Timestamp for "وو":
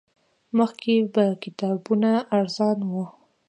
2.91-3.05